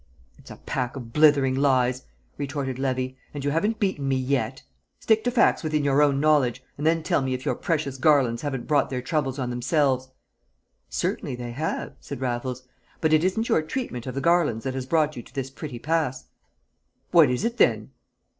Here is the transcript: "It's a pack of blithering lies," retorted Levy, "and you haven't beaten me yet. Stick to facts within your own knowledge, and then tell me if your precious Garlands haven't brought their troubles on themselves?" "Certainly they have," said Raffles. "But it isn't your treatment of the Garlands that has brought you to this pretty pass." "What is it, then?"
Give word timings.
"It's 0.39 0.49
a 0.49 0.55
pack 0.55 0.95
of 0.95 1.13
blithering 1.13 1.53
lies," 1.53 2.07
retorted 2.35 2.79
Levy, 2.79 3.17
"and 3.35 3.45
you 3.45 3.51
haven't 3.51 3.79
beaten 3.79 4.07
me 4.07 4.15
yet. 4.15 4.63
Stick 4.99 5.23
to 5.25 5.29
facts 5.29 5.61
within 5.61 5.83
your 5.83 6.01
own 6.01 6.19
knowledge, 6.19 6.63
and 6.75 6.87
then 6.87 7.03
tell 7.03 7.21
me 7.21 7.35
if 7.35 7.45
your 7.45 7.53
precious 7.53 7.97
Garlands 7.97 8.41
haven't 8.41 8.65
brought 8.65 8.89
their 8.89 9.03
troubles 9.03 9.37
on 9.37 9.51
themselves?" 9.51 10.09
"Certainly 10.89 11.35
they 11.35 11.51
have," 11.51 11.93
said 11.99 12.19
Raffles. 12.19 12.63
"But 12.99 13.13
it 13.13 13.23
isn't 13.23 13.47
your 13.47 13.61
treatment 13.61 14.07
of 14.07 14.15
the 14.15 14.21
Garlands 14.21 14.63
that 14.63 14.73
has 14.73 14.87
brought 14.87 15.15
you 15.15 15.21
to 15.21 15.35
this 15.35 15.51
pretty 15.51 15.77
pass." 15.77 16.25
"What 17.11 17.29
is 17.29 17.45
it, 17.45 17.57
then?" 17.57 17.91